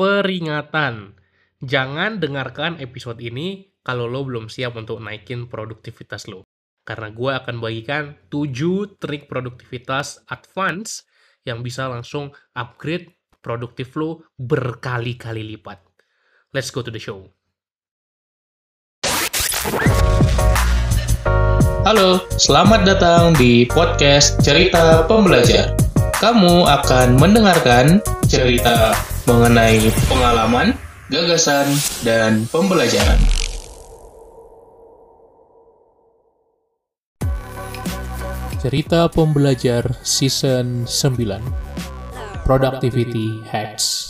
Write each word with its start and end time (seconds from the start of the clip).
peringatan. 0.00 1.12
Jangan 1.60 2.24
dengarkan 2.24 2.80
episode 2.80 3.20
ini 3.20 3.68
kalau 3.84 4.08
lo 4.08 4.24
belum 4.24 4.48
siap 4.48 4.80
untuk 4.80 4.96
naikin 5.04 5.44
produktivitas 5.44 6.24
lo. 6.24 6.48
Karena 6.88 7.12
gue 7.12 7.28
akan 7.28 7.60
bagikan 7.60 8.16
7 8.32 8.96
trik 8.96 9.28
produktivitas 9.28 10.24
advance 10.32 11.04
yang 11.44 11.60
bisa 11.60 11.84
langsung 11.84 12.32
upgrade 12.56 13.12
produktif 13.44 13.92
lo 14.00 14.24
berkali-kali 14.40 15.44
lipat. 15.52 15.84
Let's 16.56 16.72
go 16.72 16.80
to 16.80 16.88
the 16.88 16.96
show. 16.96 17.28
Halo, 21.84 22.24
selamat 22.40 22.88
datang 22.88 23.36
di 23.36 23.68
podcast 23.68 24.40
Cerita 24.40 25.04
Pembelajar. 25.04 25.76
Kamu 26.24 26.64
akan 26.64 27.20
mendengarkan 27.20 28.00
cerita 28.28 28.96
mengenai 29.30 29.78
pengalaman, 30.10 30.74
gagasan, 31.06 31.70
dan 32.02 32.50
pembelajaran. 32.50 33.22
Cerita 38.58 39.06
Pembelajar 39.08 39.96
Season 40.02 40.84
9 40.84 41.40
Productivity 42.42 43.40
Hacks 43.48 44.09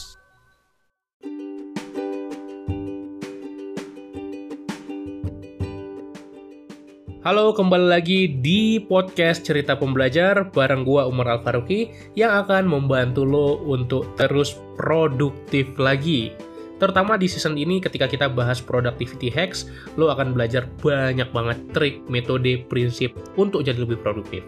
Halo, 7.20 7.52
kembali 7.52 7.92
lagi 7.92 8.32
di 8.40 8.80
podcast 8.80 9.44
Cerita 9.44 9.76
Pembelajar 9.76 10.40
bareng 10.56 10.88
gua 10.88 11.04
Umar 11.04 11.28
Al 11.28 11.44
Faruqi 11.44 11.92
yang 12.16 12.32
akan 12.32 12.64
membantu 12.64 13.28
lo 13.28 13.60
untuk 13.60 14.08
terus 14.16 14.56
produktif 14.80 15.68
lagi. 15.76 16.32
Terutama 16.80 17.20
di 17.20 17.28
season 17.28 17.60
ini 17.60 17.76
ketika 17.76 18.08
kita 18.08 18.24
bahas 18.32 18.64
productivity 18.64 19.28
hacks, 19.28 19.68
lo 20.00 20.08
akan 20.08 20.32
belajar 20.32 20.64
banyak 20.80 21.28
banget 21.28 21.60
trik, 21.76 22.00
metode, 22.08 22.64
prinsip 22.72 23.12
untuk 23.36 23.68
jadi 23.68 23.84
lebih 23.84 24.00
produktif. 24.00 24.40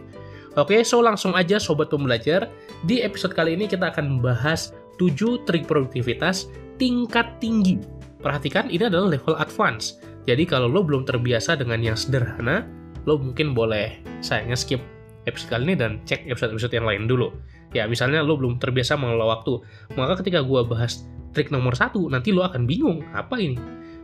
Oke, 0.56 0.80
so 0.80 1.04
langsung 1.04 1.36
aja 1.36 1.60
sobat 1.60 1.92
pembelajar. 1.92 2.48
Di 2.88 3.04
episode 3.04 3.36
kali 3.36 3.52
ini 3.52 3.68
kita 3.68 3.92
akan 3.92 4.16
membahas 4.16 4.72
7 4.96 5.44
trik 5.44 5.68
produktivitas 5.68 6.48
tingkat 6.80 7.36
tinggi. 7.36 7.76
Perhatikan, 8.24 8.72
ini 8.72 8.88
adalah 8.88 9.12
level 9.12 9.36
advance 9.36 10.00
jadi 10.22 10.46
kalau 10.46 10.70
lo 10.70 10.86
belum 10.86 11.02
terbiasa 11.02 11.58
dengan 11.58 11.82
yang 11.82 11.98
sederhana, 11.98 12.66
lo 13.06 13.18
mungkin 13.18 13.54
boleh 13.54 13.98
sayangnya 14.22 14.54
skip 14.54 14.82
episode 15.26 15.50
kali 15.54 15.70
ini 15.70 15.74
dan 15.78 15.98
cek 16.06 16.30
episode-episode 16.30 16.74
yang 16.74 16.86
lain 16.86 17.10
dulu. 17.10 17.34
Ya, 17.74 17.88
misalnya 17.90 18.22
lo 18.22 18.38
belum 18.38 18.62
terbiasa 18.62 18.94
mengelola 18.94 19.38
waktu. 19.38 19.58
Maka 19.98 20.22
ketika 20.22 20.44
gue 20.44 20.60
bahas 20.66 21.06
trik 21.32 21.48
nomor 21.50 21.74
satu, 21.74 22.06
nanti 22.06 22.30
lo 22.30 22.46
akan 22.46 22.68
bingung, 22.68 23.02
apa 23.16 23.40
ini? 23.40 23.58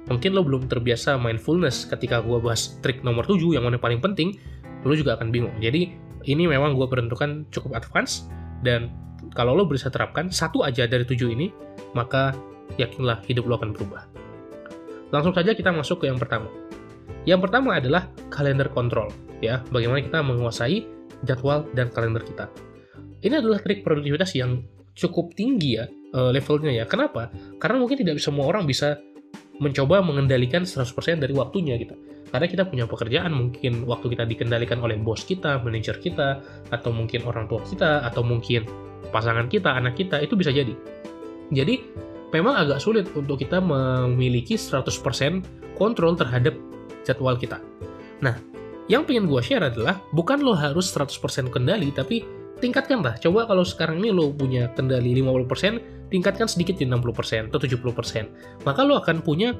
Mungkin 0.09 0.33
lo 0.33 0.41
belum 0.41 0.67
terbiasa 0.73 1.21
mindfulness 1.21 1.85
ketika 1.85 2.25
gue 2.25 2.41
bahas 2.41 2.81
trik 2.81 3.05
nomor 3.05 3.29
7 3.29 3.39
yang 3.53 3.69
mana 3.69 3.77
paling 3.77 4.01
penting, 4.01 4.41
lo 4.89 4.97
juga 4.97 5.21
akan 5.21 5.29
bingung. 5.29 5.53
Jadi, 5.61 5.93
ini 6.25 6.49
memang 6.49 6.75
gue 6.75 6.89
peruntukan 6.89 7.45
cukup 7.53 7.77
advance, 7.77 8.27
dan 8.65 8.89
kalau 9.37 9.53
lo 9.53 9.69
bisa 9.69 9.93
terapkan 9.93 10.33
satu 10.33 10.65
aja 10.65 10.89
dari 10.89 11.05
tujuh 11.05 11.29
ini, 11.29 11.53
maka 11.93 12.33
yakinlah 12.81 13.21
hidup 13.29 13.45
lo 13.45 13.61
akan 13.61 13.77
berubah. 13.77 14.18
Langsung 15.09 15.33
saja 15.33 15.57
kita 15.57 15.73
masuk 15.73 16.05
ke 16.05 16.11
yang 16.11 16.21
pertama. 16.21 16.51
Yang 17.25 17.49
pertama 17.49 17.77
adalah 17.77 18.09
kalender 18.33 18.69
kontrol, 18.73 19.09
ya. 19.41 19.65
Bagaimana 19.69 20.01
kita 20.01 20.21
menguasai 20.25 20.85
jadwal 21.25 21.67
dan 21.75 21.91
kalender 21.93 22.23
kita. 22.25 22.49
Ini 23.19 23.43
adalah 23.43 23.59
trik 23.59 23.83
produktivitas 23.83 24.31
yang 24.39 24.63
cukup 24.95 25.35
tinggi 25.35 25.79
ya 25.79 25.87
eh, 25.89 26.31
levelnya 26.35 26.73
ya. 26.75 26.85
Kenapa? 26.87 27.31
Karena 27.59 27.77
mungkin 27.83 27.99
tidak 27.99 28.23
semua 28.23 28.47
orang 28.51 28.67
bisa 28.67 28.99
mencoba 29.59 30.03
mengendalikan 30.03 30.63
100% 30.63 31.19
dari 31.19 31.35
waktunya 31.35 31.75
gitu. 31.79 31.99
Karena 32.29 32.47
kita 32.47 32.69
punya 32.69 32.85
pekerjaan, 32.85 33.33
mungkin 33.33 33.89
waktu 33.89 34.13
kita 34.13 34.29
dikendalikan 34.29 34.79
oleh 34.85 35.01
bos 35.01 35.25
kita, 35.25 35.59
manajer 35.65 35.97
kita, 35.99 36.45
atau 36.69 36.93
mungkin 36.93 37.25
orang 37.25 37.49
tua 37.49 37.65
kita, 37.65 38.05
atau 38.05 38.21
mungkin 38.21 38.69
pasangan 39.09 39.49
kita, 39.49 39.73
anak 39.73 39.97
kita, 39.97 40.21
itu 40.21 40.37
bisa 40.37 40.53
jadi. 40.53 40.77
Jadi, 41.49 41.75
memang 42.33 42.55
agak 42.57 42.81
sulit 42.83 43.09
untuk 43.17 43.41
kita 43.41 43.61
memiliki 43.63 44.57
100% 44.59 44.85
kontrol 45.77 46.13
terhadap 46.19 46.55
jadwal 47.07 47.39
kita. 47.39 47.63
Nah, 48.21 48.37
yang 48.91 49.05
pengen 49.05 49.29
gue 49.29 49.41
share 49.41 49.65
adalah 49.65 50.01
bukan 50.13 50.41
lo 50.41 50.57
harus 50.57 50.89
100% 50.93 51.49
kendali, 51.53 51.93
tapi 51.93 52.25
tingkatkan 52.59 53.01
lah. 53.01 53.17
Coba 53.17 53.47
kalau 53.47 53.63
sekarang 53.65 54.03
ini 54.03 54.11
lo 54.13 54.33
punya 54.35 54.69
kendali 54.75 55.15
50%, 55.17 56.11
tingkatkan 56.13 56.49
sedikit 56.51 56.77
di 56.77 56.85
60% 56.89 57.53
atau 57.53 57.61
70%. 57.61 58.65
Maka 58.65 58.81
lo 58.85 58.99
akan 59.01 59.23
punya 59.23 59.55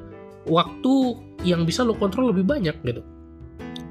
waktu 0.49 0.93
yang 1.45 1.63
bisa 1.63 1.85
lo 1.85 1.95
kontrol 1.95 2.33
lebih 2.33 2.45
banyak 2.45 2.75
gitu. 2.83 3.01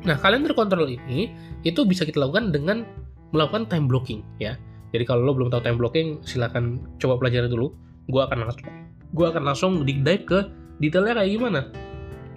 Nah, 0.07 0.15
kalender 0.21 0.55
kontrol 0.55 0.87
ini 0.87 1.33
itu 1.67 1.83
bisa 1.83 2.07
kita 2.07 2.23
lakukan 2.23 2.55
dengan 2.55 2.87
melakukan 3.35 3.67
time 3.67 3.91
blocking 3.91 4.23
ya. 4.39 4.57
Jadi 4.89 5.05
kalau 5.05 5.27
lo 5.27 5.37
belum 5.37 5.53
tahu 5.53 5.61
time 5.61 5.77
blocking, 5.77 6.09
silahkan 6.25 6.81
coba 6.97 7.21
pelajari 7.21 7.51
dulu 7.51 7.88
gue 8.09 8.21
akan 8.21 8.49
langsung 8.49 8.65
gue 9.13 9.27
akan 9.29 9.43
langsung 9.45 9.73
deep 9.85 10.05
dive 10.05 10.25
ke 10.25 10.39
detailnya 10.81 11.15
kayak 11.21 11.31
gimana. 11.33 11.61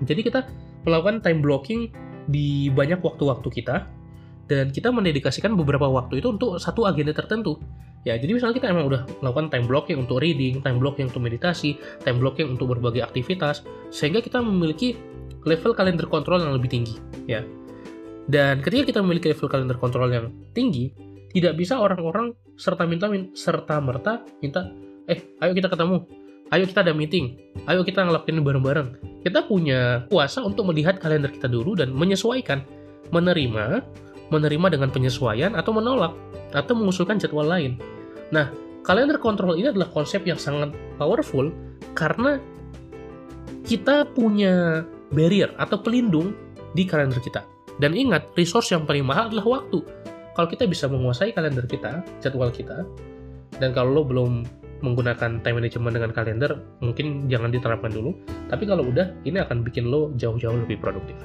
Jadi 0.03 0.21
kita 0.25 0.39
melakukan 0.87 1.21
time 1.21 1.39
blocking 1.43 1.81
di 2.29 2.71
banyak 2.71 3.01
waktu-waktu 3.01 3.49
kita 3.61 3.85
dan 4.49 4.67
kita 4.73 4.89
mendedikasikan 4.91 5.55
beberapa 5.55 5.87
waktu 5.87 6.19
itu 6.19 6.35
untuk 6.35 6.57
satu 6.59 6.87
agenda 6.89 7.15
tertentu. 7.15 7.59
Ya 8.01 8.17
jadi 8.17 8.33
misalnya 8.33 8.57
kita 8.57 8.73
emang 8.73 8.89
udah 8.89 9.05
melakukan 9.21 9.53
time 9.53 9.65
blocking 9.69 9.97
untuk 10.01 10.25
reading 10.25 10.57
time 10.65 10.81
blocking 10.81 11.07
untuk 11.07 11.21
meditasi 11.21 11.77
time 12.01 12.17
blocking 12.17 12.57
untuk 12.57 12.73
berbagai 12.73 13.05
aktivitas 13.05 13.61
sehingga 13.93 14.25
kita 14.25 14.41
memiliki 14.41 14.97
level 15.45 15.77
kalender 15.77 16.09
kontrol 16.09 16.41
yang 16.41 16.53
lebih 16.57 16.69
tinggi 16.71 16.97
ya. 17.29 17.45
Dan 18.25 18.65
ketika 18.65 18.89
kita 18.89 18.99
memiliki 19.05 19.29
level 19.33 19.49
kalender 19.49 19.77
kontrol 19.77 20.09
yang 20.09 20.33
tinggi 20.57 20.89
tidak 21.31 21.55
bisa 21.61 21.77
orang-orang 21.77 22.33
serta 22.57 22.83
minta 22.89 23.07
serta 23.37 23.77
merta 23.79 24.25
minta 24.41 24.65
eh 25.07 25.19
ayo 25.41 25.51
kita 25.55 25.71
ketemu. 25.71 26.05
Ayo 26.51 26.67
kita 26.67 26.83
ada 26.83 26.91
meeting. 26.91 27.39
Ayo 27.63 27.87
kita 27.87 28.03
ngelakuin 28.03 28.43
bareng-bareng. 28.43 28.89
Kita 29.23 29.47
punya 29.47 30.03
kuasa 30.11 30.43
untuk 30.43 30.67
melihat 30.67 30.99
kalender 30.99 31.31
kita 31.31 31.47
dulu 31.47 31.79
dan 31.79 31.95
menyesuaikan. 31.95 32.65
Menerima 33.11 33.81
menerima 34.31 34.67
dengan 34.71 34.89
penyesuaian 34.89 35.53
atau 35.59 35.75
menolak 35.75 36.15
atau 36.55 36.73
mengusulkan 36.73 37.19
jadwal 37.19 37.45
lain. 37.45 37.75
Nah 38.31 38.49
kalender 38.81 39.19
kontrol 39.19 39.59
ini 39.59 39.69
adalah 39.69 39.91
konsep 39.91 40.23
yang 40.23 40.39
sangat 40.39 40.71
powerful 40.95 41.51
karena 41.93 42.39
kita 43.67 44.07
punya 44.15 44.87
barrier 45.11 45.51
atau 45.59 45.77
pelindung 45.79 46.33
di 46.71 46.87
kalender 46.87 47.19
kita. 47.19 47.43
Dan 47.77 47.95
ingat 47.95 48.31
resource 48.39 48.71
yang 48.71 48.87
paling 48.87 49.03
mahal 49.03 49.27
adalah 49.31 49.59
waktu. 49.59 49.83
Kalau 50.31 50.47
kita 50.47 50.63
bisa 50.63 50.87
menguasai 50.87 51.35
kalender 51.35 51.67
kita 51.67 52.03
jadwal 52.23 52.51
kita 52.51 52.87
dan 53.59 53.75
kalau 53.75 54.01
lo 54.01 54.03
belum 54.07 54.47
menggunakan 54.81 55.41
time 55.41 55.57
management 55.57 55.93
dengan 55.95 56.11
kalender 56.11 56.51
mungkin 56.83 57.29
jangan 57.29 57.49
diterapkan 57.53 57.89
dulu. 57.93 58.17
Tapi 58.49 58.63
kalau 58.65 58.85
udah 58.89 59.13
ini 59.23 59.37
akan 59.41 59.61
bikin 59.65 59.87
lo 59.87 60.13
jauh-jauh 60.17 60.65
lebih 60.65 60.81
produktif. 60.81 61.17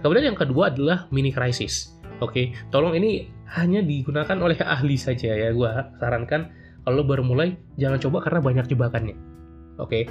Kemudian 0.00 0.32
yang 0.32 0.38
kedua 0.38 0.72
adalah 0.72 1.10
mini 1.12 1.30
crisis. 1.34 1.98
Oke 2.24 2.54
tolong 2.72 2.96
ini 2.96 3.28
hanya 3.52 3.82
digunakan 3.84 4.36
oleh 4.40 4.56
ahli 4.78 4.96
saja 4.96 5.34
ya. 5.34 5.50
Gue 5.52 5.68
sarankan 5.98 6.50
kalau 6.86 7.04
baru 7.04 7.22
mulai 7.26 7.58
jangan 7.76 8.00
coba 8.00 8.24
karena 8.24 8.40
banyak 8.40 8.66
jebakannya. 8.70 9.16
Oke 9.76 10.08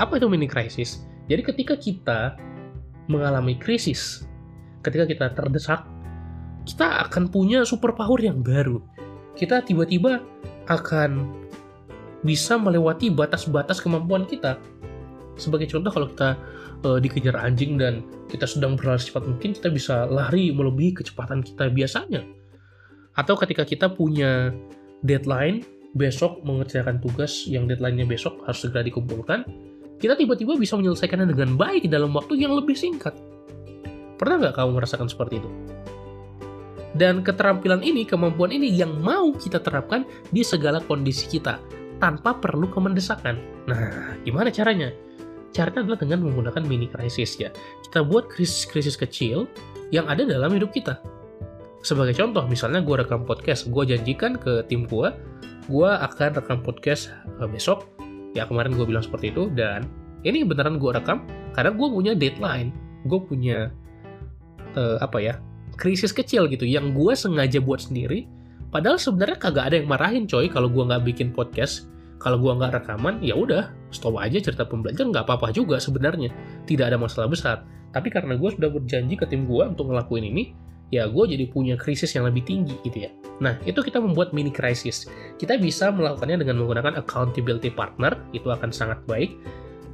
apa 0.00 0.18
itu 0.18 0.26
mini 0.26 0.50
crisis? 0.50 1.06
Jadi 1.28 1.44
ketika 1.44 1.74
kita 1.76 2.20
mengalami 3.08 3.56
krisis 3.56 4.28
ketika 4.84 5.04
kita 5.08 5.26
terdesak 5.34 5.84
kita 6.68 7.08
akan 7.08 7.32
punya 7.32 7.64
superpower 7.64 8.20
yang 8.20 8.44
baru. 8.44 8.84
Kita 9.32 9.64
tiba-tiba 9.64 10.20
akan 10.68 11.32
bisa 12.26 12.58
melewati 12.58 13.10
batas-batas 13.12 13.78
kemampuan 13.78 14.26
kita. 14.26 14.58
Sebagai 15.38 15.70
contoh 15.70 15.90
kalau 15.94 16.08
kita 16.10 16.30
e, 16.82 16.88
dikejar 16.98 17.38
anjing 17.38 17.78
dan 17.78 18.02
kita 18.26 18.46
sedang 18.46 18.74
berlari 18.74 18.98
cepat 18.98 19.22
mungkin 19.22 19.54
kita 19.54 19.70
bisa 19.70 20.10
lari 20.10 20.50
melebihi 20.50 20.98
kecepatan 20.98 21.46
kita 21.46 21.70
biasanya. 21.70 22.26
Atau 23.14 23.38
ketika 23.38 23.62
kita 23.62 23.86
punya 23.90 24.50
deadline 25.06 25.62
besok 25.94 26.42
mengerjakan 26.42 26.98
tugas 26.98 27.46
yang 27.46 27.70
deadline-nya 27.70 28.06
besok 28.06 28.42
harus 28.46 28.66
segera 28.66 28.82
dikumpulkan, 28.82 29.46
kita 29.98 30.14
tiba-tiba 30.18 30.58
bisa 30.58 30.74
menyelesaikannya 30.78 31.30
dengan 31.30 31.54
baik 31.54 31.86
dalam 31.86 32.10
waktu 32.14 32.38
yang 32.38 32.54
lebih 32.54 32.74
singkat. 32.74 33.14
Pernah 34.18 34.46
nggak 34.46 34.54
kamu 34.58 34.70
merasakan 34.74 35.06
seperti 35.06 35.38
itu? 35.38 35.50
Dan 36.98 37.22
keterampilan 37.22 37.78
ini, 37.86 38.02
kemampuan 38.02 38.50
ini 38.50 38.74
yang 38.74 38.90
mau 38.98 39.30
kita 39.30 39.62
terapkan 39.62 40.02
di 40.34 40.42
segala 40.42 40.82
kondisi 40.82 41.30
kita 41.30 41.77
tanpa 41.98 42.38
perlu 42.38 42.70
kemendesakan. 42.70 43.38
Nah, 43.66 44.14
gimana 44.22 44.50
caranya? 44.50 44.90
Caranya 45.54 45.84
adalah 45.84 45.98
dengan 46.00 46.24
menggunakan 46.26 46.62
mini 46.66 46.86
crisis 46.90 47.38
ya. 47.38 47.52
Kita 47.86 48.06
buat 48.06 48.30
krisis-krisis 48.30 48.96
kecil 48.96 49.50
yang 49.94 50.06
ada 50.06 50.22
dalam 50.26 50.54
hidup 50.54 50.70
kita. 50.74 50.98
Sebagai 51.82 52.14
contoh, 52.18 52.42
misalnya 52.50 52.82
gue 52.82 52.96
rekam 52.98 53.22
podcast, 53.22 53.70
gue 53.70 53.84
janjikan 53.86 54.34
ke 54.34 54.66
tim 54.66 54.84
gue, 54.86 55.08
gue 55.70 55.90
akan 55.90 56.30
rekam 56.38 56.58
podcast 56.62 57.14
eh, 57.38 57.48
besok 57.48 57.86
Ya 58.36 58.44
kemarin 58.44 58.76
gue 58.76 58.84
bilang 58.84 59.04
seperti 59.04 59.32
itu 59.32 59.48
dan 59.56 59.88
ini 60.26 60.44
beneran 60.44 60.76
gue 60.76 60.92
rekam 60.92 61.24
karena 61.56 61.72
gue 61.72 61.88
punya 61.88 62.12
deadline. 62.12 62.74
Gue 63.06 63.20
punya 63.24 63.72
uh, 64.76 64.98
apa 65.00 65.18
ya 65.22 65.34
krisis 65.78 66.10
kecil 66.10 66.50
gitu 66.50 66.66
yang 66.66 66.92
gue 66.92 67.12
sengaja 67.16 67.62
buat 67.62 67.80
sendiri. 67.80 68.28
Padahal 68.68 69.00
sebenarnya 69.00 69.40
kagak 69.40 69.64
ada 69.72 69.76
yang 69.80 69.88
marahin 69.88 70.24
coy 70.28 70.46
kalau 70.52 70.68
gue 70.68 70.84
nggak 70.84 71.04
bikin 71.08 71.28
podcast. 71.32 71.88
Kalau 72.18 72.34
gue 72.42 72.50
nggak 72.50 72.82
rekaman, 72.82 73.22
ya 73.22 73.38
udah 73.38 73.70
stop 73.94 74.18
aja 74.18 74.42
cerita 74.42 74.66
pembelajaran 74.66 75.14
nggak 75.14 75.22
apa-apa 75.22 75.54
juga 75.54 75.78
sebenarnya. 75.78 76.34
Tidak 76.66 76.82
ada 76.82 76.98
masalah 76.98 77.30
besar. 77.30 77.62
Tapi 77.94 78.10
karena 78.10 78.34
gue 78.34 78.50
sudah 78.50 78.68
berjanji 78.68 79.14
ke 79.14 79.24
tim 79.24 79.46
gue 79.46 79.64
untuk 79.64 79.88
ngelakuin 79.88 80.26
ini, 80.26 80.50
ya 80.90 81.06
gue 81.06 81.24
jadi 81.30 81.46
punya 81.48 81.78
krisis 81.78 82.10
yang 82.18 82.26
lebih 82.26 82.42
tinggi 82.42 82.74
gitu 82.82 83.06
ya. 83.06 83.10
Nah, 83.38 83.54
itu 83.62 83.78
kita 83.78 84.02
membuat 84.02 84.34
mini 84.34 84.50
krisis. 84.50 85.06
Kita 85.38 85.56
bisa 85.62 85.94
melakukannya 85.94 86.42
dengan 86.42 86.58
menggunakan 86.58 86.98
accountability 86.98 87.70
partner, 87.70 88.18
itu 88.34 88.50
akan 88.50 88.74
sangat 88.74 88.98
baik 89.06 89.38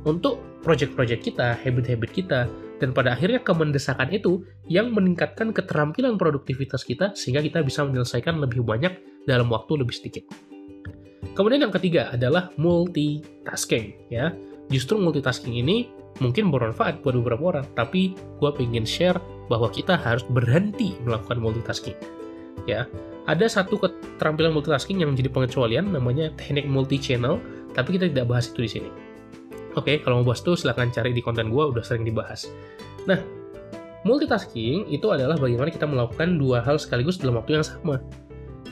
untuk 0.05 0.41
project-project 0.65 1.21
kita, 1.21 1.56
habit-habit 1.61 2.11
kita, 2.12 2.41
dan 2.81 2.91
pada 2.93 3.15
akhirnya 3.15 3.41
kemendesakan 3.41 4.11
itu 4.12 4.45
yang 4.69 4.93
meningkatkan 4.93 5.53
keterampilan 5.53 6.21
produktivitas 6.21 6.83
kita 6.85 7.12
sehingga 7.17 7.41
kita 7.45 7.65
bisa 7.65 7.85
menyelesaikan 7.87 8.41
lebih 8.41 8.65
banyak 8.65 8.93
dalam 9.25 9.49
waktu 9.49 9.81
lebih 9.81 9.95
sedikit. 9.95 10.25
Kemudian 11.33 11.67
yang 11.67 11.75
ketiga 11.75 12.12
adalah 12.12 12.53
multitasking 12.61 14.12
ya. 14.12 14.31
Justru 14.69 14.97
multitasking 14.97 15.61
ini 15.61 15.89
mungkin 16.23 16.49
bermanfaat 16.49 17.05
buat 17.05 17.17
beberapa 17.21 17.56
orang, 17.56 17.67
tapi 17.77 18.17
gue 18.17 18.51
pengen 18.55 18.87
share 18.89 19.19
bahwa 19.49 19.69
kita 19.69 19.99
harus 19.99 20.25
berhenti 20.25 20.97
melakukan 21.05 21.37
multitasking. 21.37 21.97
Ya, 22.65 22.89
ada 23.29 23.45
satu 23.45 23.77
keterampilan 23.77 24.56
multitasking 24.56 25.05
yang 25.05 25.12
menjadi 25.12 25.29
pengecualian 25.33 25.93
namanya 25.93 26.33
teknik 26.41 26.65
multi 26.65 26.97
channel, 26.97 27.37
tapi 27.77 28.01
kita 28.01 28.09
tidak 28.09 28.31
bahas 28.31 28.49
itu 28.49 28.65
di 28.65 28.71
sini. 28.81 28.91
Oke, 29.75 30.03
kalau 30.03 30.23
mau 30.23 30.31
bahas 30.31 30.43
itu 30.43 30.55
silahkan 30.55 30.91
cari 30.94 31.11
di 31.11 31.23
konten 31.23 31.50
gue, 31.50 31.65
udah 31.75 31.82
sering 31.82 32.06
dibahas. 32.06 32.47
Nah, 33.11 33.19
multitasking 34.06 34.87
itu 34.91 35.06
adalah 35.11 35.35
bagaimana 35.35 35.71
kita 35.71 35.87
melakukan 35.87 36.38
dua 36.38 36.62
hal 36.62 36.79
sekaligus 36.79 37.19
dalam 37.19 37.43
waktu 37.43 37.59
yang 37.59 37.67
sama. 37.67 37.99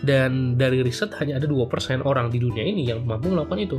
Dan 0.03 0.59
dari 0.59 0.83
riset 0.83 1.15
hanya 1.23 1.39
ada 1.39 1.47
2% 1.47 2.03
orang 2.03 2.27
di 2.27 2.43
dunia 2.43 2.67
ini 2.67 2.91
yang 2.91 3.07
mampu 3.07 3.31
melakukan 3.31 3.61
itu. 3.63 3.79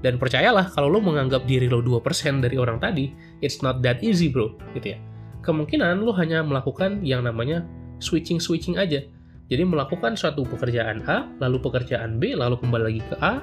Dan 0.00 0.16
percayalah, 0.16 0.72
kalau 0.72 0.88
lo 0.88 1.04
menganggap 1.04 1.44
diri 1.44 1.68
lo 1.68 1.84
2% 1.84 2.40
dari 2.40 2.56
orang 2.56 2.80
tadi, 2.80 3.12
it's 3.44 3.60
not 3.60 3.84
that 3.84 4.00
easy 4.00 4.32
bro, 4.32 4.56
gitu 4.72 4.96
ya 4.96 4.98
kemungkinan 5.42 6.06
lo 6.06 6.14
hanya 6.14 6.40
melakukan 6.40 7.02
yang 7.02 7.26
namanya 7.26 7.66
switching-switching 7.98 8.78
aja. 8.78 9.02
Jadi 9.50 9.62
melakukan 9.68 10.16
suatu 10.16 10.46
pekerjaan 10.48 11.04
A, 11.04 11.28
lalu 11.42 11.60
pekerjaan 11.60 12.16
B, 12.16 12.32
lalu 12.32 12.56
kembali 12.56 12.84
lagi 12.88 13.02
ke 13.04 13.14
A, 13.20 13.42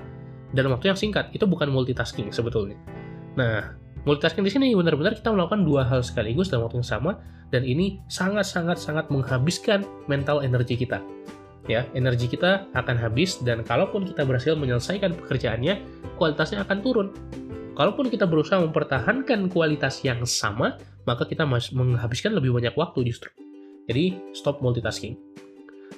dalam 0.55 0.73
waktu 0.73 0.89
yang 0.89 0.97
singkat. 0.97 1.29
Itu 1.35 1.45
bukan 1.45 1.69
multitasking 1.69 2.33
sebetulnya. 2.33 2.79
Nah, 3.37 3.77
multitasking 4.07 4.45
di 4.45 4.51
sini 4.53 4.67
benar-benar 4.73 5.13
kita 5.17 5.29
melakukan 5.29 5.61
dua 5.67 5.85
hal 5.85 6.01
sekaligus 6.01 6.49
dalam 6.49 6.65
waktu 6.65 6.81
yang 6.81 6.89
sama, 6.89 7.11
dan 7.49 7.65
ini 7.65 8.01
sangat-sangat-sangat 8.09 9.09
menghabiskan 9.09 9.85
mental 10.05 10.41
energi 10.45 10.77
kita. 10.77 11.01
Ya, 11.69 11.85
energi 11.93 12.25
kita 12.25 12.65
akan 12.73 12.97
habis, 12.97 13.37
dan 13.45 13.61
kalaupun 13.61 14.09
kita 14.09 14.25
berhasil 14.25 14.57
menyelesaikan 14.57 15.13
pekerjaannya, 15.13 15.85
kualitasnya 16.17 16.65
akan 16.65 16.77
turun. 16.81 17.07
Kalaupun 17.77 18.09
kita 18.09 18.25
berusaha 18.25 18.57
mempertahankan 18.59 19.53
kualitas 19.53 20.01
yang 20.01 20.25
sama, 20.25 20.81
maka 21.05 21.29
kita 21.29 21.45
menghabiskan 21.47 22.33
lebih 22.33 22.57
banyak 22.57 22.73
waktu 22.73 23.05
justru. 23.05 23.29
Jadi, 23.85 24.33
stop 24.33 24.65
multitasking. 24.65 25.17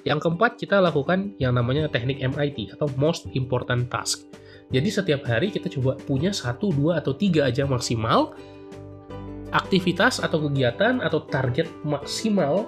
Yang 0.04 0.28
keempat, 0.28 0.60
kita 0.60 0.80
lakukan 0.80 1.36
yang 1.40 1.56
namanya 1.56 1.88
teknik 1.88 2.20
MIT 2.20 2.76
atau 2.76 2.88
Most 3.00 3.28
Important 3.32 3.88
Task. 3.88 4.28
Jadi 4.72 4.88
setiap 4.88 5.22
hari 5.28 5.52
kita 5.52 5.68
coba 5.68 6.00
punya 6.08 6.32
satu, 6.32 6.72
dua, 6.72 7.04
atau 7.04 7.12
tiga 7.12 7.46
aja 7.46 7.68
maksimal 7.68 8.32
aktivitas 9.52 10.24
atau 10.24 10.48
kegiatan 10.48 11.04
atau 11.04 11.28
target 11.28 11.68
maksimal 11.84 12.64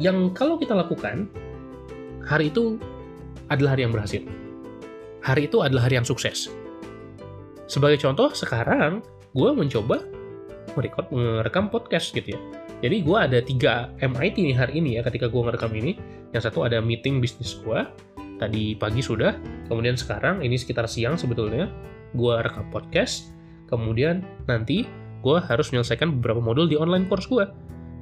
yang 0.00 0.32
kalau 0.32 0.56
kita 0.56 0.72
lakukan, 0.72 1.28
hari 2.24 2.48
itu 2.48 2.80
adalah 3.52 3.76
hari 3.76 3.84
yang 3.84 3.92
berhasil. 3.92 4.24
Hari 5.20 5.52
itu 5.52 5.60
adalah 5.60 5.84
hari 5.84 6.00
yang 6.00 6.08
sukses. 6.08 6.48
Sebagai 7.68 8.00
contoh, 8.00 8.32
sekarang 8.32 9.04
gue 9.36 9.50
mencoba 9.52 10.00
merekod 10.72 11.12
merekam 11.12 11.68
podcast 11.68 12.16
gitu 12.16 12.34
ya. 12.34 12.40
Jadi 12.82 12.96
gue 13.04 13.18
ada 13.18 13.38
tiga 13.44 13.92
MIT 14.02 14.42
nih 14.42 14.56
hari 14.56 14.72
ini 14.82 14.98
ya 14.98 15.06
ketika 15.06 15.28
gue 15.30 15.40
ngerekam 15.44 15.70
ini. 15.76 15.94
Yang 16.32 16.48
satu 16.48 16.64
ada 16.64 16.80
meeting 16.80 17.20
bisnis 17.20 17.60
gue, 17.60 17.84
tadi 18.42 18.74
pagi 18.74 18.98
sudah. 18.98 19.38
Kemudian 19.70 19.94
sekarang 19.94 20.42
ini 20.42 20.58
sekitar 20.58 20.90
siang 20.90 21.14
sebetulnya 21.14 21.70
gue 22.18 22.34
rekam 22.42 22.66
podcast. 22.74 23.30
Kemudian 23.70 24.26
nanti 24.50 24.84
gue 25.22 25.38
harus 25.38 25.70
menyelesaikan 25.70 26.18
beberapa 26.18 26.42
modul 26.42 26.66
di 26.66 26.74
online 26.74 27.06
course 27.06 27.30
gue. 27.30 27.46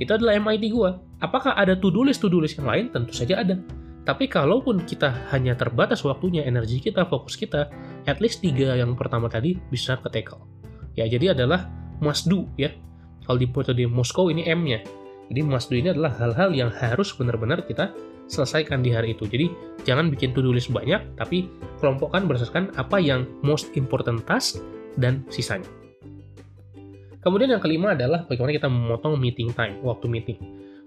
Itu 0.01 0.17
adalah 0.17 0.41
MIT 0.41 0.73
gue. 0.73 0.91
Apakah 1.21 1.53
ada 1.53 1.77
to-do 1.77 2.09
list 2.09 2.25
to-do 2.25 2.41
list 2.41 2.57
yang 2.57 2.73
lain? 2.73 2.85
Tentu 2.89 3.13
saja 3.13 3.45
ada. 3.45 3.61
Tapi 4.09 4.25
kalaupun 4.27 4.81
kita 4.89 5.29
hanya 5.29 5.53
terbatas 5.53 6.01
waktunya, 6.09 6.41
energi 6.49 6.81
kita, 6.81 7.05
fokus 7.05 7.37
kita, 7.37 7.69
at 8.09 8.17
least 8.25 8.41
tiga 8.41 8.73
yang 8.73 8.97
pertama 8.97 9.29
tadi 9.29 9.61
bisa 9.69 10.01
ke 10.01 10.09
tackle. 10.09 10.49
Ya, 10.97 11.05
jadi 11.05 11.37
adalah 11.37 11.69
must 12.01 12.27
do 12.27 12.49
ya. 12.57 12.73
Kalau 13.29 13.37
di 13.37 13.47
metode 13.47 13.85
Moskow 13.85 14.33
ini 14.33 14.49
M-nya. 14.49 14.81
Jadi 15.29 15.41
must 15.45 15.69
do 15.69 15.77
ini 15.77 15.93
adalah 15.93 16.17
hal-hal 16.17 16.51
yang 16.57 16.73
harus 16.73 17.13
benar-benar 17.13 17.63
kita 17.69 17.93
selesaikan 18.31 18.81
di 18.81 18.95
hari 18.95 19.19
itu. 19.19 19.27
Jadi 19.27 19.51
jangan 19.83 20.09
bikin 20.09 20.31
to-do 20.31 20.55
list 20.55 20.71
banyak, 20.71 21.03
tapi 21.19 21.51
kelompokkan 21.83 22.31
berdasarkan 22.31 22.71
apa 22.79 23.03
yang 23.03 23.27
most 23.43 23.75
important 23.75 24.23
task 24.25 24.63
dan 24.95 25.27
sisanya. 25.29 25.67
Kemudian 27.21 27.53
yang 27.53 27.61
kelima 27.61 27.93
adalah 27.93 28.25
bagaimana 28.25 28.55
kita 28.55 28.71
memotong 28.71 29.19
meeting 29.19 29.53
time, 29.53 29.83
waktu 29.85 30.09
meeting. 30.09 30.39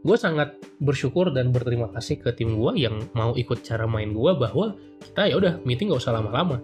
Gue 0.02 0.18
sangat 0.18 0.58
bersyukur 0.82 1.30
dan 1.32 1.54
berterima 1.54 1.92
kasih 1.94 2.20
ke 2.20 2.34
tim 2.34 2.58
gue 2.58 2.72
yang 2.76 2.98
mau 3.14 3.38
ikut 3.38 3.62
cara 3.62 3.86
main 3.86 4.12
gue 4.12 4.32
bahwa 4.36 4.76
kita 5.00 5.30
ya 5.30 5.36
udah 5.38 5.54
meeting 5.64 5.94
gak 5.94 6.02
usah 6.04 6.16
lama-lama 6.16 6.60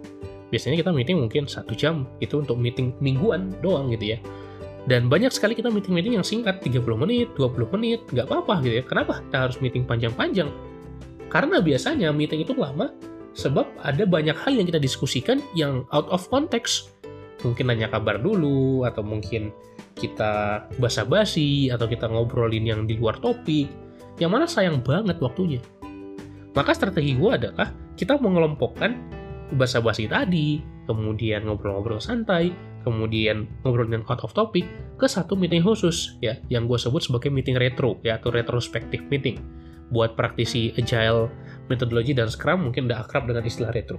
biasanya 0.50 0.82
kita 0.82 0.90
meeting 0.90 1.16
mungkin 1.22 1.46
satu 1.46 1.72
jam 1.78 2.04
itu 2.18 2.42
untuk 2.42 2.58
meeting 2.58 2.92
mingguan 2.98 3.54
doang 3.62 3.88
gitu 3.94 4.14
ya 4.14 4.18
dan 4.88 5.12
banyak 5.12 5.28
sekali 5.28 5.52
kita 5.52 5.68
meeting-meeting 5.68 6.16
yang 6.16 6.24
singkat 6.24 6.64
30 6.64 6.84
menit, 6.96 7.28
20 7.36 7.68
menit, 7.76 8.00
nggak 8.12 8.26
apa-apa 8.30 8.64
gitu 8.64 8.80
ya. 8.80 8.84
Kenapa 8.86 9.20
kita 9.28 9.38
harus 9.48 9.56
meeting 9.60 9.84
panjang-panjang? 9.84 10.48
Karena 11.28 11.60
biasanya 11.60 12.08
meeting 12.10 12.42
itu 12.42 12.56
lama 12.56 12.88
sebab 13.36 13.68
ada 13.84 14.02
banyak 14.08 14.34
hal 14.34 14.52
yang 14.56 14.66
kita 14.66 14.80
diskusikan 14.80 15.38
yang 15.52 15.84
out 15.92 16.08
of 16.08 16.24
context. 16.32 16.90
Mungkin 17.40 17.72
nanya 17.72 17.88
kabar 17.88 18.20
dulu, 18.20 18.84
atau 18.84 19.00
mungkin 19.00 19.48
kita 19.96 20.64
basa-basi, 20.76 21.72
atau 21.72 21.88
kita 21.88 22.04
ngobrolin 22.08 22.68
yang 22.68 22.84
di 22.84 23.00
luar 23.00 23.16
topik, 23.16 23.68
yang 24.20 24.32
mana 24.32 24.44
sayang 24.44 24.84
banget 24.84 25.16
waktunya. 25.24 25.60
Maka 26.52 26.76
strategi 26.76 27.16
gue 27.16 27.30
adalah 27.30 27.72
kita 27.96 28.20
mengelompokkan 28.20 28.92
basa-basi 29.56 30.04
tadi, 30.10 30.60
kemudian 30.84 31.48
ngobrol-ngobrol 31.48 32.02
santai, 32.02 32.52
kemudian 32.82 33.48
ngobrol 33.62 33.88
dengan 33.88 34.06
out 34.08 34.24
of 34.24 34.32
topic 34.32 34.64
ke 34.96 35.06
satu 35.06 35.36
meeting 35.36 35.60
khusus 35.60 36.16
ya 36.24 36.36
yang 36.48 36.64
gue 36.64 36.76
sebut 36.76 37.04
sebagai 37.04 37.28
meeting 37.28 37.56
retro 37.56 38.00
ya 38.04 38.16
atau 38.16 38.32
retrospective 38.32 39.04
meeting. 39.12 39.40
Buat 39.90 40.14
praktisi 40.14 40.70
agile 40.78 41.28
metodologi 41.66 42.14
dan 42.14 42.30
scrum 42.30 42.70
mungkin 42.70 42.86
udah 42.86 43.02
akrab 43.02 43.26
dengan 43.26 43.42
istilah 43.42 43.74
retro. 43.74 43.98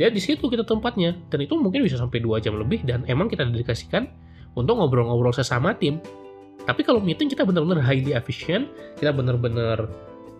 Ya 0.00 0.08
di 0.08 0.22
situ 0.22 0.48
kita 0.48 0.64
tempatnya 0.64 1.18
dan 1.28 1.44
itu 1.44 1.54
mungkin 1.58 1.84
bisa 1.84 2.00
sampai 2.00 2.22
dua 2.22 2.40
jam 2.40 2.56
lebih 2.56 2.82
dan 2.88 3.04
emang 3.10 3.28
kita 3.28 3.44
dedikasikan 3.44 4.08
untuk 4.56 4.78
ngobrol-ngobrol 4.78 5.34
sesama 5.34 5.76
tim. 5.76 6.00
Tapi 6.62 6.86
kalau 6.86 7.02
meeting 7.02 7.26
kita 7.26 7.42
benar-benar 7.42 7.82
highly 7.82 8.14
efficient 8.14 8.70
kita 8.96 9.10
benar-benar 9.10 9.90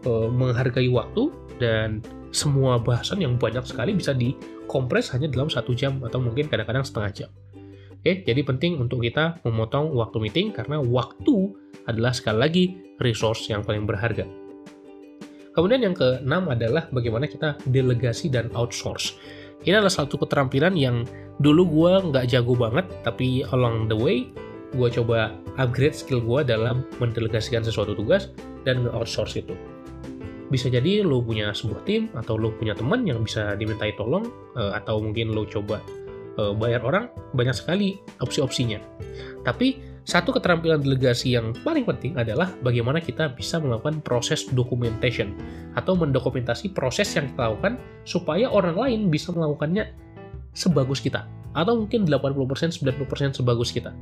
uh, 0.06 0.28
menghargai 0.30 0.86
waktu 0.88 1.34
dan 1.58 2.00
semua 2.32 2.80
bahasan 2.80 3.20
yang 3.20 3.36
banyak 3.36 3.62
sekali 3.62 3.92
bisa 3.92 4.16
dikompres 4.16 5.12
hanya 5.12 5.28
dalam 5.28 5.52
satu 5.52 5.76
jam 5.76 6.00
atau 6.00 6.18
mungkin 6.18 6.48
kadang-kadang 6.48 6.82
setengah 6.82 7.10
jam. 7.12 7.30
Oke, 8.02 8.26
jadi 8.26 8.42
penting 8.42 8.82
untuk 8.82 8.98
kita 8.98 9.38
memotong 9.46 9.94
waktu 9.94 10.18
meeting 10.18 10.50
karena 10.50 10.82
waktu 10.82 11.54
adalah 11.86 12.10
sekali 12.10 12.38
lagi 12.42 12.64
resource 12.98 13.46
yang 13.46 13.62
paling 13.62 13.86
berharga. 13.86 14.26
Kemudian 15.54 15.86
yang 15.86 15.94
keenam 15.94 16.50
adalah 16.50 16.90
bagaimana 16.90 17.30
kita 17.30 17.54
delegasi 17.70 18.26
dan 18.26 18.50
outsource. 18.58 19.14
Ini 19.62 19.78
adalah 19.78 19.94
satu 19.94 20.18
keterampilan 20.18 20.74
yang 20.74 21.06
dulu 21.38 21.62
gue 21.62 21.92
nggak 22.10 22.26
jago 22.26 22.58
banget, 22.58 22.90
tapi 23.06 23.46
along 23.54 23.86
the 23.86 23.94
way 23.94 24.26
gue 24.74 24.88
coba 24.98 25.38
upgrade 25.62 25.94
skill 25.94 26.18
gue 26.18 26.42
dalam 26.42 26.82
mendelegasikan 26.98 27.62
sesuatu 27.62 27.94
tugas 27.94 28.34
dan 28.66 28.82
nge-outsource 28.82 29.38
itu 29.38 29.54
bisa 30.52 30.68
jadi 30.68 31.00
lo 31.00 31.24
punya 31.24 31.48
sebuah 31.56 31.80
tim 31.88 32.12
atau 32.12 32.36
lo 32.36 32.52
punya 32.52 32.76
teman 32.76 33.08
yang 33.08 33.24
bisa 33.24 33.56
dimintai 33.56 33.96
tolong 33.96 34.28
uh, 34.52 34.76
atau 34.76 35.00
mungkin 35.00 35.32
lo 35.32 35.48
coba 35.48 35.80
uh, 36.38 36.52
bayar 36.56 36.84
orang 36.84 37.08
banyak 37.36 37.56
sekali 37.56 37.98
opsi-opsinya 38.20 38.78
tapi 39.42 39.80
satu 40.02 40.34
keterampilan 40.34 40.82
delegasi 40.82 41.38
yang 41.38 41.54
paling 41.62 41.86
penting 41.86 42.18
adalah 42.18 42.50
bagaimana 42.66 42.98
kita 42.98 43.30
bisa 43.38 43.62
melakukan 43.62 44.02
proses 44.02 44.50
documentation 44.50 45.38
atau 45.78 45.94
mendokumentasi 45.94 46.74
proses 46.74 47.06
yang 47.14 47.30
kita 47.30 47.54
lakukan 47.54 47.78
supaya 48.02 48.50
orang 48.50 48.74
lain 48.74 49.00
bisa 49.14 49.30
melakukannya 49.30 49.94
sebagus 50.58 50.98
kita 50.98 51.22
atau 51.52 51.84
mungkin 51.84 52.08
80%, 52.08 52.80
90% 52.80 53.38
sebagus 53.38 53.70
kita. 53.70 53.92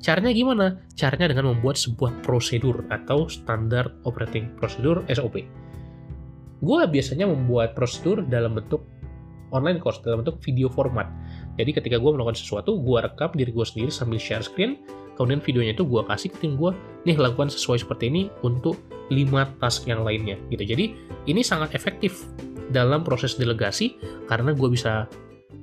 Caranya 0.00 0.32
gimana? 0.32 0.66
Caranya 0.96 1.32
dengan 1.32 1.54
membuat 1.56 1.80
sebuah 1.80 2.24
prosedur 2.24 2.84
atau 2.92 3.28
standar 3.28 3.92
operating 4.04 4.52
procedure 4.56 5.04
SOP. 5.08 5.44
Gue 6.64 6.80
biasanya 6.88 7.28
membuat 7.28 7.76
prosedur 7.76 8.24
dalam 8.24 8.56
bentuk 8.56 8.84
online 9.52 9.80
course, 9.80 10.00
dalam 10.04 10.24
bentuk 10.24 10.40
video 10.44 10.68
format. 10.72 11.08
Jadi 11.54 11.70
ketika 11.70 11.96
gue 12.02 12.10
melakukan 12.10 12.34
sesuatu, 12.34 12.76
gue 12.78 12.98
rekam 12.98 13.30
diri 13.34 13.54
gue 13.54 13.66
sendiri 13.66 13.90
sambil 13.90 14.18
share 14.18 14.42
screen, 14.42 14.82
kemudian 15.14 15.38
videonya 15.38 15.72
itu 15.78 15.86
gue 15.86 16.02
kasih 16.06 16.28
ke 16.34 16.42
tim 16.42 16.58
gue, 16.58 16.74
nih 17.06 17.14
lakukan 17.14 17.50
sesuai 17.50 17.86
seperti 17.86 18.10
ini 18.10 18.22
untuk 18.42 18.78
5 19.12 19.60
task 19.60 19.86
yang 19.86 20.02
lainnya 20.02 20.40
gitu. 20.50 20.64
Jadi 20.64 20.84
ini 21.30 21.40
sangat 21.44 21.76
efektif 21.76 22.26
dalam 22.72 23.04
proses 23.04 23.36
delegasi 23.36 24.00
karena 24.26 24.56
gue 24.56 24.68
bisa 24.72 25.06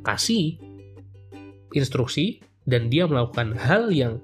kasih 0.05 0.57
instruksi 1.73 2.39
dan 2.69 2.87
dia 2.87 3.09
melakukan 3.09 3.57
hal 3.57 3.89
yang 3.89 4.21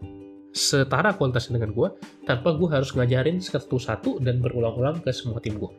setara 0.53 1.13
kualitasnya 1.13 1.61
dengan 1.61 1.73
gue 1.73 1.89
tanpa 2.25 2.53
gue 2.57 2.69
harus 2.69 2.93
ngajarin 2.93 3.37
satu-satu 3.41 4.21
dan 4.21 4.41
berulang-ulang 4.41 5.01
ke 5.01 5.13
semua 5.13 5.41
tim 5.41 5.57
gue. 5.57 5.71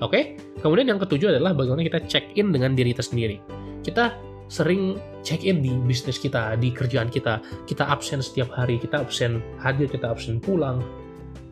Oke, 0.00 0.40
kemudian 0.64 0.96
yang 0.96 1.00
ketujuh 1.00 1.36
adalah 1.36 1.52
bagaimana 1.52 1.84
kita 1.84 2.00
check 2.08 2.32
in 2.36 2.52
dengan 2.52 2.72
diri 2.72 2.96
kita 2.96 3.04
sendiri. 3.04 3.36
Kita 3.84 4.16
sering 4.50 4.98
check 5.22 5.46
in 5.46 5.62
di 5.62 5.70
bisnis 5.86 6.18
kita, 6.18 6.58
di 6.58 6.74
kerjaan 6.74 7.06
kita. 7.08 7.38
Kita 7.64 7.86
absen 7.86 8.18
setiap 8.18 8.50
hari, 8.50 8.82
kita 8.82 9.06
absen 9.06 9.38
hadir, 9.62 9.86
kita 9.86 10.10
absen 10.10 10.42
pulang. 10.42 10.82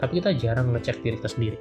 Tapi 0.03 0.19
kita 0.19 0.35
jarang 0.35 0.75
ngecek 0.75 1.01
diri 1.01 1.17
kita 1.23 1.31
sendiri. 1.31 1.59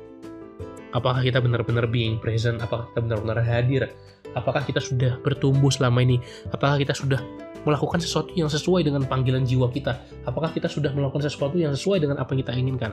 Apakah 0.98 1.22
kita 1.22 1.38
benar-benar 1.38 1.86
being 1.86 2.17
present? 2.17 2.58
Apakah 2.60 2.89
kita 2.91 3.06
benar-benar 3.06 3.39
hadir? 3.46 3.94
Apakah 4.34 4.65
kita 4.65 4.82
sudah 4.82 5.22
bertumbuh 5.22 5.70
selama 5.70 6.01
ini? 6.01 6.17
Apakah 6.50 6.82
kita 6.82 6.98
sudah 6.98 7.22
melakukan 7.70 8.01
sesuatu 8.01 8.34
yang 8.34 8.50
sesuai 8.50 8.89
dengan 8.89 9.06
panggilan 9.06 9.46
jiwa 9.46 9.70
kita? 9.70 9.94
Apakah 10.25 10.50
kita 10.50 10.65
sudah 10.65 10.89
melakukan 10.89 11.29
sesuatu 11.29 11.53
yang 11.62 11.74
sesuai 11.77 12.01
dengan 12.01 12.17
apa 12.17 12.34
yang 12.34 12.41
kita 12.41 12.53
inginkan? 12.58 12.91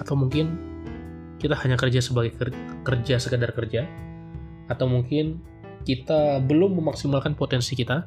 Atau 0.00 0.16
mungkin 0.16 0.56
kita 1.42 1.58
hanya 1.60 1.76
kerja 1.76 2.00
sebagai 2.00 2.32
kerja 2.86 3.18
sekadar 3.18 3.50
kerja 3.52 3.84
atau 4.70 4.86
mungkin 4.86 5.42
kita 5.82 6.42
belum 6.44 6.78
memaksimalkan 6.78 7.34
potensi 7.34 7.74
kita 7.74 8.06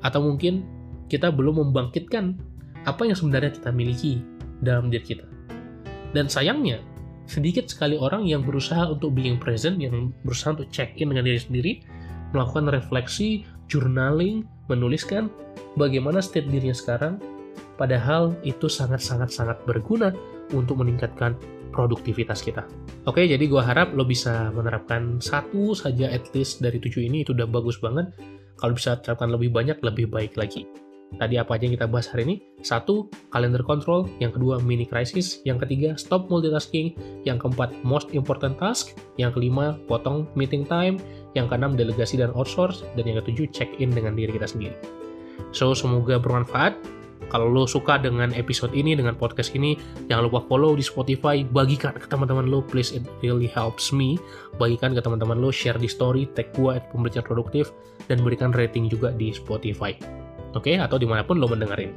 atau 0.00 0.20
mungkin 0.24 0.64
kita 1.10 1.28
belum 1.34 1.60
membangkitkan 1.68 2.38
apa 2.86 3.02
yang 3.04 3.16
sebenarnya 3.18 3.52
kita 3.52 3.70
miliki 3.74 4.22
dalam 4.64 4.88
diri 4.88 5.16
kita. 5.16 5.26
Dan 6.16 6.26
sayangnya, 6.26 6.80
sedikit 7.28 7.68
sekali 7.70 7.94
orang 7.94 8.26
yang 8.26 8.42
berusaha 8.42 8.88
untuk 8.90 9.14
being 9.14 9.36
present, 9.36 9.78
yang 9.78 10.14
berusaha 10.24 10.56
untuk 10.56 10.70
check 10.72 10.96
in 10.98 11.12
dengan 11.12 11.26
diri 11.26 11.40
sendiri, 11.40 11.72
melakukan 12.34 12.70
refleksi, 12.70 13.44
journaling, 13.70 14.46
menuliskan 14.70 15.30
bagaimana 15.78 16.18
state 16.22 16.50
dirinya 16.50 16.74
sekarang, 16.74 17.22
padahal 17.78 18.34
itu 18.42 18.66
sangat-sangat-sangat 18.66 19.62
berguna 19.66 20.14
untuk 20.50 20.82
meningkatkan 20.82 21.38
produktivitas 21.70 22.42
kita. 22.44 22.66
Oke, 23.06 23.24
jadi 23.24 23.40
gue 23.40 23.62
harap 23.62 23.94
lo 23.94 24.04
bisa 24.04 24.50
menerapkan 24.52 25.22
satu 25.22 25.72
saja 25.72 26.10
at 26.10 26.28
least 26.34 26.60
dari 26.60 26.78
tujuh 26.82 27.06
ini, 27.06 27.22
itu 27.24 27.32
udah 27.32 27.48
bagus 27.48 27.78
banget. 27.78 28.12
Kalau 28.60 28.76
bisa 28.76 29.00
terapkan 29.00 29.32
lebih 29.32 29.54
banyak, 29.54 29.80
lebih 29.80 30.12
baik 30.12 30.36
lagi. 30.36 30.68
Tadi 31.18 31.42
apa 31.42 31.58
aja 31.58 31.66
yang 31.66 31.74
kita 31.74 31.90
bahas 31.90 32.06
hari 32.06 32.22
ini? 32.22 32.36
Satu, 32.62 33.10
calendar 33.34 33.66
control. 33.66 34.06
Yang 34.22 34.38
kedua, 34.38 34.62
mini 34.62 34.86
crisis. 34.86 35.42
Yang 35.42 35.66
ketiga, 35.66 35.98
stop 35.98 36.30
multitasking. 36.30 36.94
Yang 37.26 37.42
keempat, 37.42 37.74
most 37.82 38.14
important 38.14 38.54
task. 38.62 38.94
Yang 39.18 39.40
kelima, 39.40 39.74
potong 39.90 40.30
meeting 40.38 40.62
time. 40.62 41.02
Yang 41.34 41.50
keenam, 41.50 41.74
delegasi 41.74 42.14
dan 42.22 42.30
outsource. 42.38 42.86
Dan 42.94 43.10
yang 43.10 43.18
ketujuh, 43.26 43.50
check 43.50 43.66
in 43.82 43.90
dengan 43.90 44.14
diri 44.14 44.30
kita 44.30 44.46
sendiri. 44.46 44.76
So, 45.50 45.74
semoga 45.74 46.22
bermanfaat. 46.22 46.78
Kalau 47.30 47.46
lo 47.46 47.62
suka 47.62 47.94
dengan 48.02 48.34
episode 48.34 48.74
ini, 48.74 48.98
dengan 48.98 49.14
podcast 49.14 49.54
ini, 49.54 49.78
jangan 50.10 50.26
lupa 50.26 50.42
follow 50.50 50.74
di 50.74 50.82
Spotify, 50.82 51.46
bagikan 51.46 51.94
ke 51.94 52.10
teman-teman 52.10 52.50
lo, 52.50 52.58
please 52.58 52.90
it 52.90 53.06
really 53.22 53.46
helps 53.46 53.94
me. 53.94 54.18
Bagikan 54.58 54.98
ke 54.98 55.00
teman-teman 55.00 55.38
lo, 55.38 55.54
share 55.54 55.78
di 55.78 55.86
story, 55.86 56.26
tag 56.34 56.50
gue 56.58 56.74
at 56.74 56.90
produktif, 57.22 57.70
dan 58.10 58.26
berikan 58.26 58.50
rating 58.50 58.90
juga 58.90 59.14
di 59.14 59.30
Spotify. 59.30 59.94
Oke, 60.58 60.74
okay? 60.74 60.76
atau 60.82 60.98
di 60.98 61.06
mana 61.06 61.22
pun 61.22 61.38
lo 61.38 61.46
mendengarin. 61.46 61.94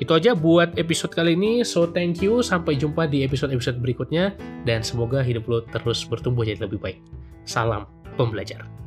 Itu 0.00 0.16
aja 0.16 0.32
buat 0.32 0.80
episode 0.80 1.12
kali 1.12 1.36
ini, 1.36 1.62
so 1.62 1.84
thank 1.84 2.24
you, 2.24 2.40
sampai 2.40 2.74
jumpa 2.74 3.06
di 3.06 3.22
episode-episode 3.22 3.78
berikutnya, 3.78 4.32
dan 4.64 4.80
semoga 4.80 5.20
hidup 5.20 5.44
lo 5.46 5.62
terus 5.68 6.02
bertumbuh 6.08 6.48
jadi 6.48 6.64
lebih 6.64 6.80
baik. 6.80 6.98
Salam 7.44 7.84
pembelajar. 8.16 8.81